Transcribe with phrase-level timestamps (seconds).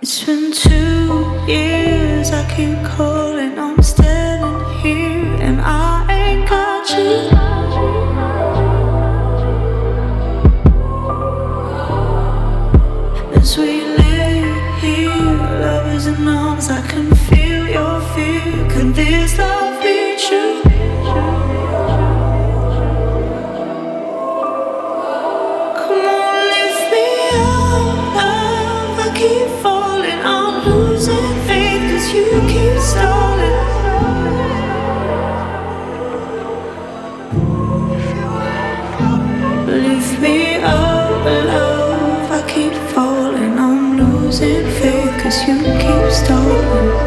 [0.00, 4.17] It's been two years, I keep calling, I'm still.
[46.28, 46.97] stolen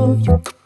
[0.00, 0.59] you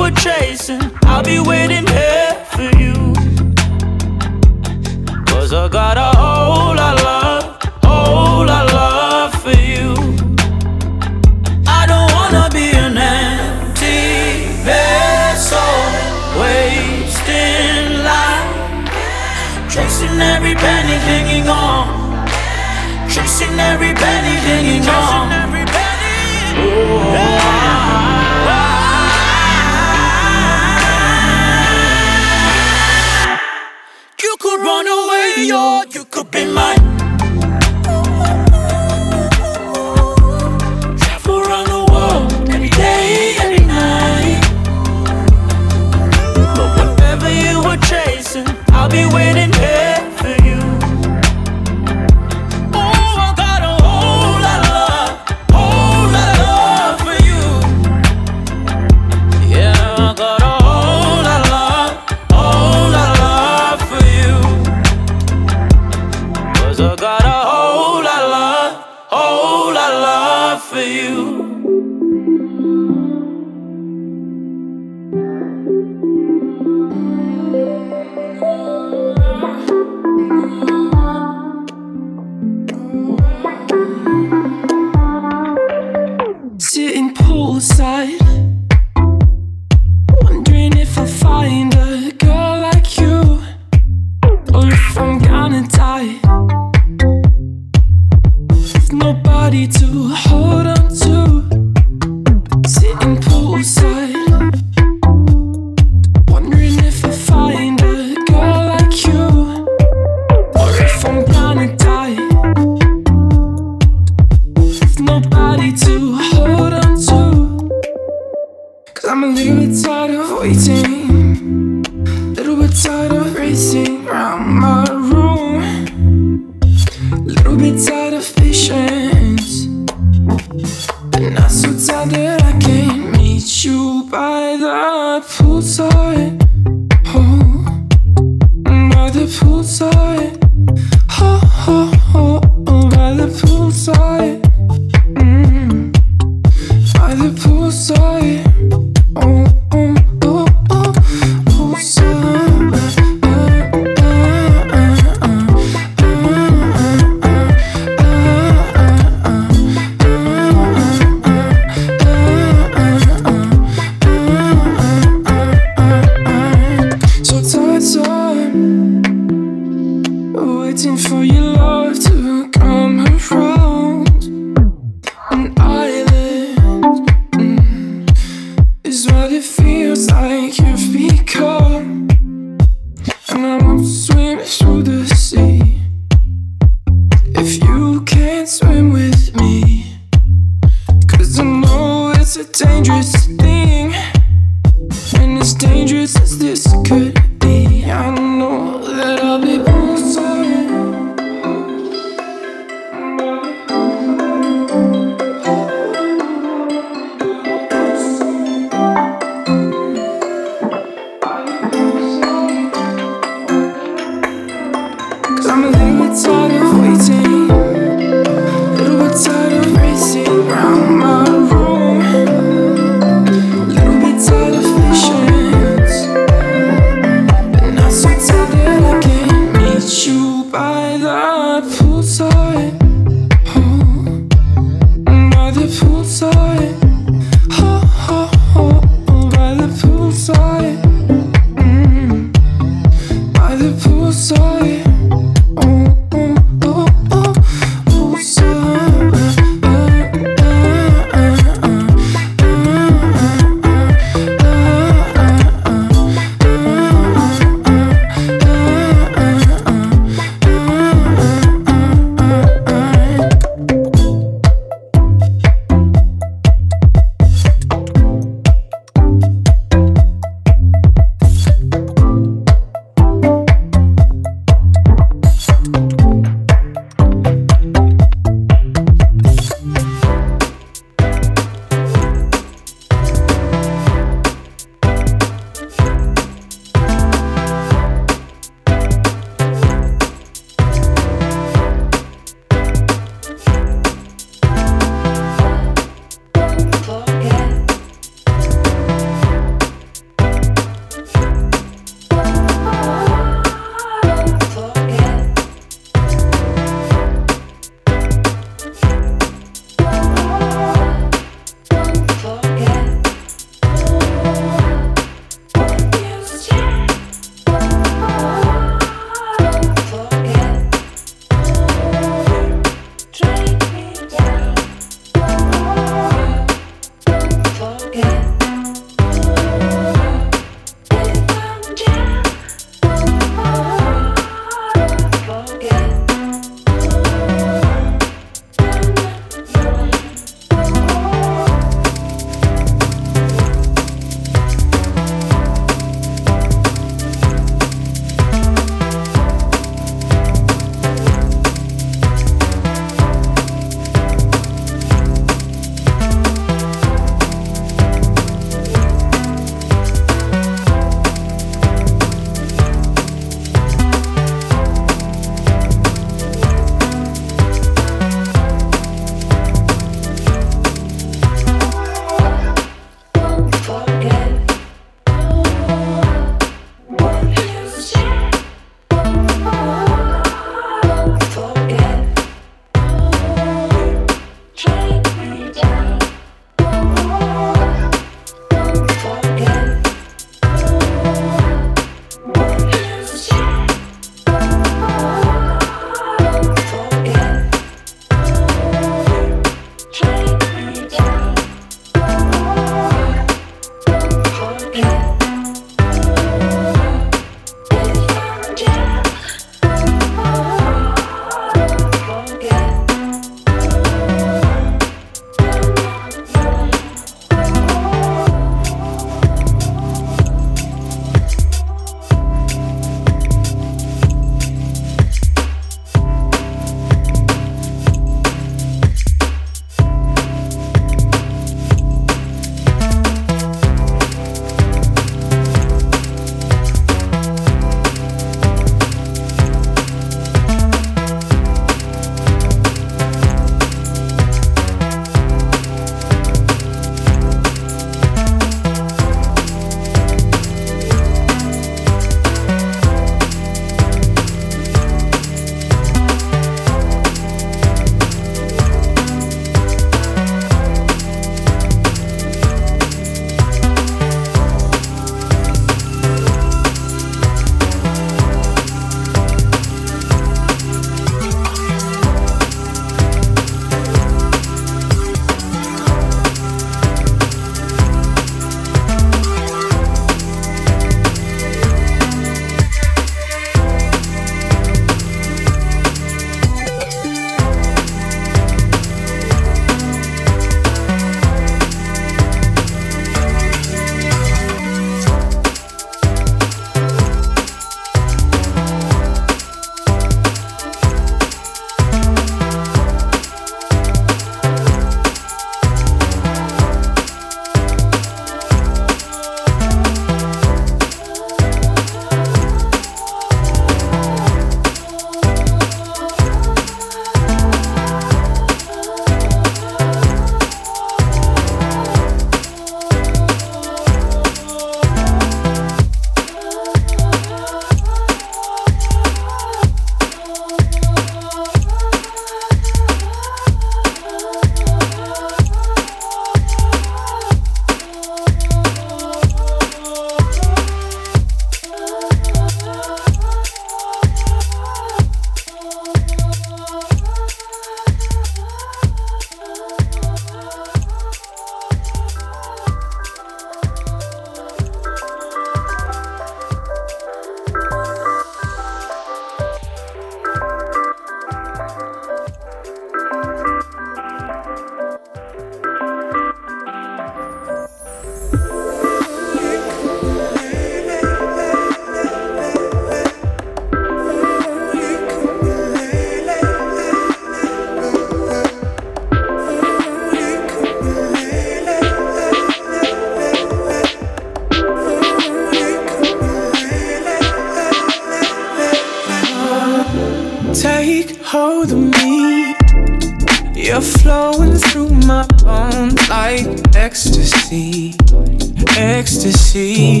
[598.76, 600.00] ecstasy,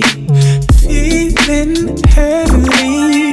[0.80, 3.31] feeling heavenly.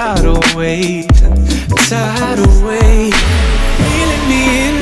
[0.00, 1.06] tired of waiting,
[1.90, 2.62] tired of
[4.30, 4.76] me in,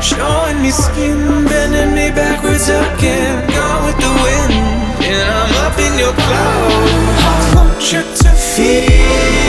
[0.00, 3.44] showing me skin, bending me backwards again.
[3.50, 4.52] Gone with the wind,
[5.02, 7.10] and I'm up in your cloud.
[7.26, 9.39] I want you to feel.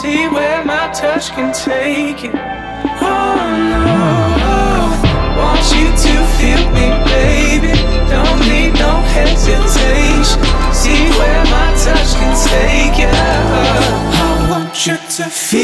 [0.00, 2.34] see where my touch can take it.
[2.34, 3.36] Oh
[3.74, 3.98] no,
[5.38, 7.72] want you to feel me, baby.
[8.08, 10.40] Don't need no hesitation.
[10.72, 13.12] See where my touch can take it.
[13.12, 15.59] I want you to feel.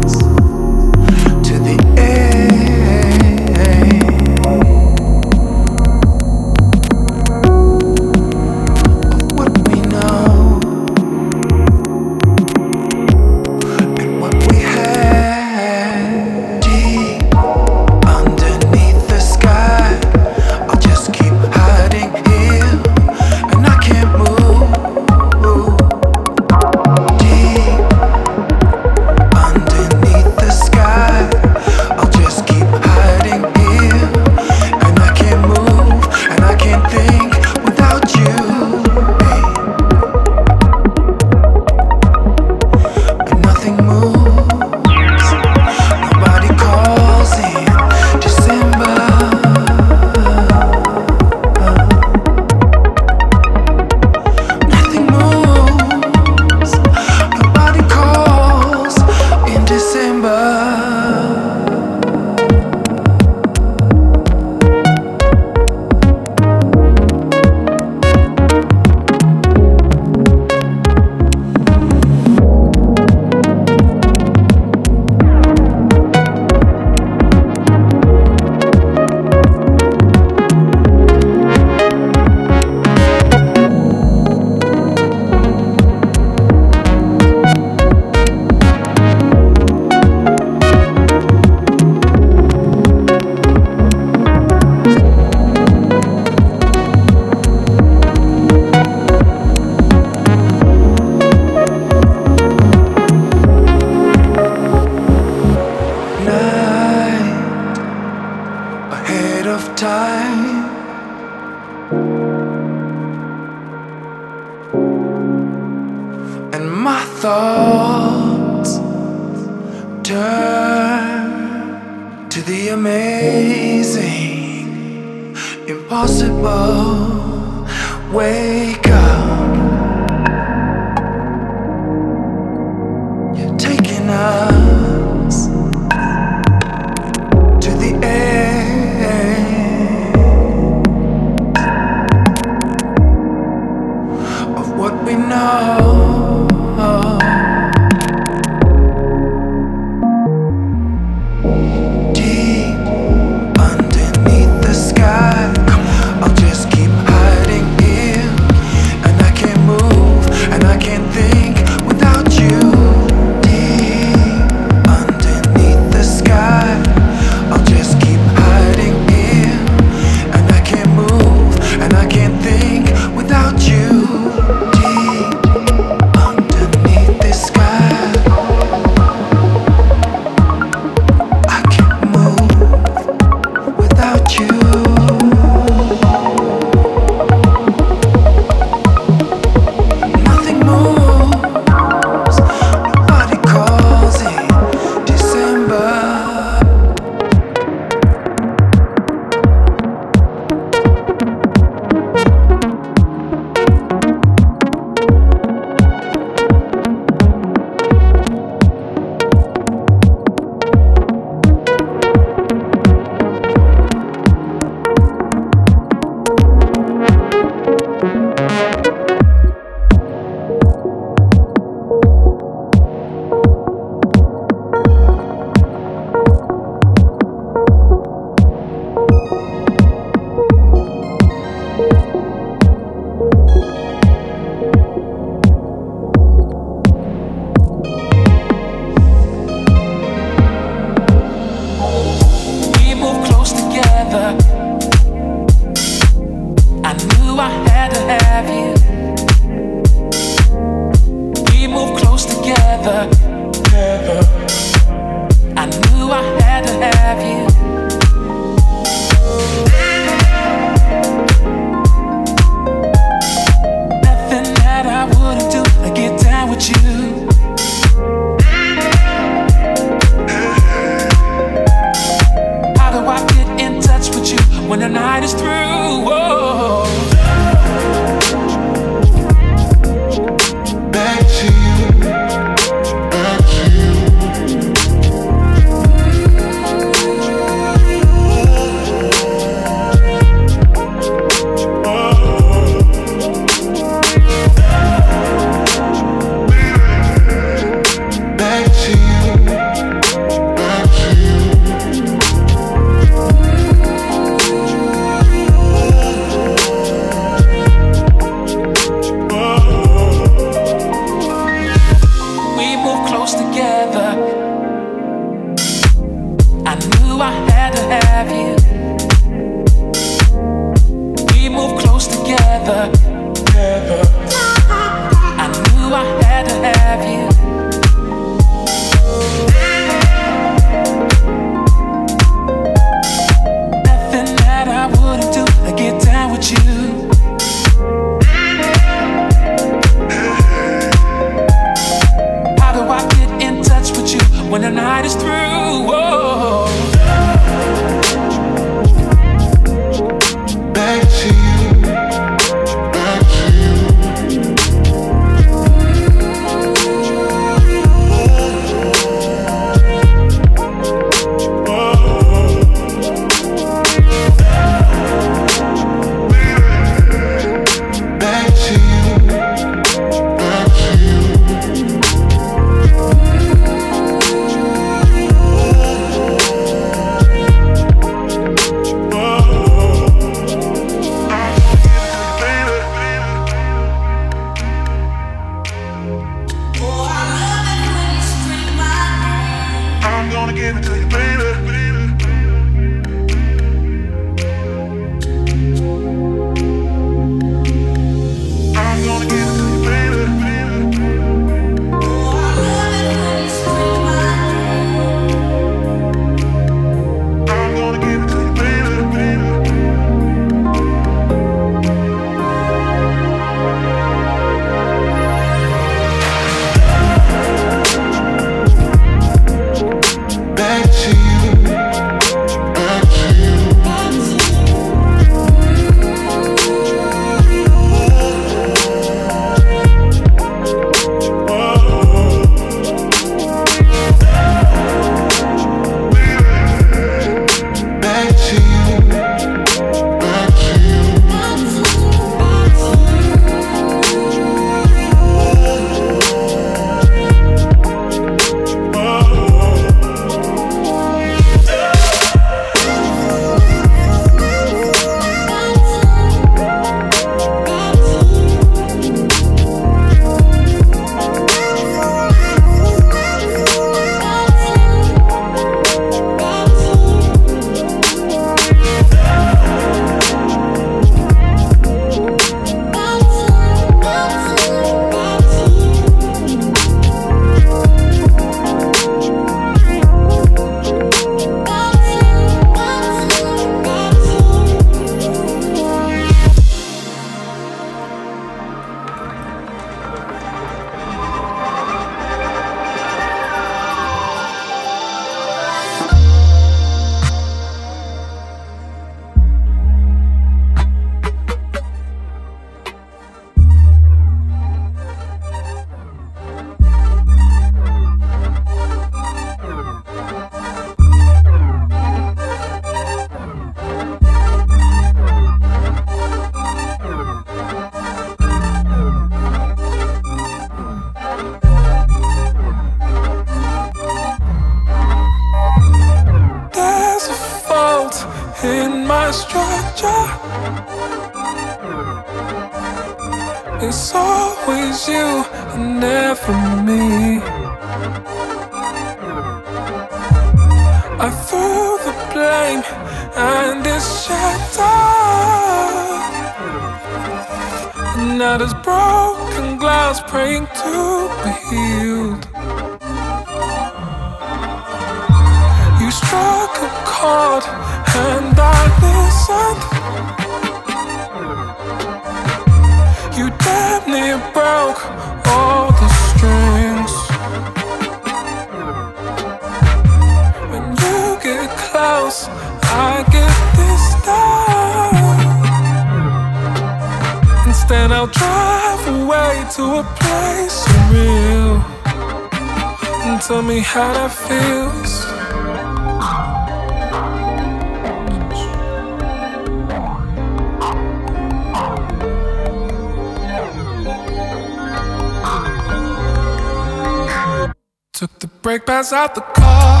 [598.71, 600.00] Break pads out the car.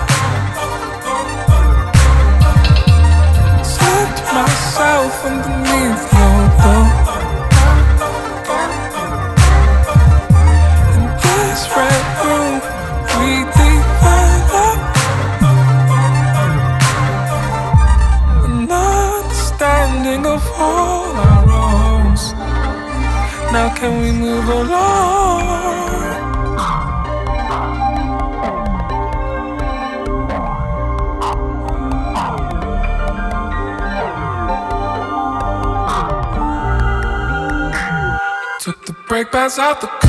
[4.41, 6.87] myself underneath your door.
[10.95, 12.55] In this red room,
[13.17, 13.31] we
[13.61, 14.79] develop
[18.45, 22.23] an understanding of all our wrongs.
[23.53, 25.20] Now can we move along?
[39.11, 40.00] break bounce out the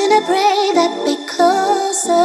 [0.00, 2.16] gonna pray that bit closer.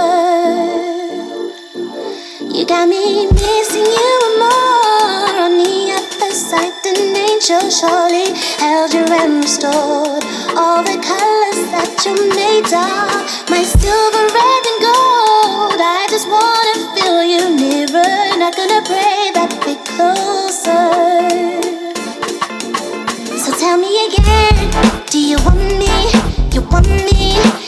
[2.55, 6.71] You got me missing you more on the other side.
[6.87, 8.31] An angel surely
[8.63, 10.23] held you and restored
[10.55, 13.27] all the colors that you made up.
[13.51, 15.79] My silver, red, and gold.
[15.83, 18.39] I just wanna feel you nearer.
[18.39, 20.95] Not gonna pray that bit closer.
[23.43, 24.55] So tell me again,
[25.11, 25.91] do you want me?
[26.55, 27.64] You want me?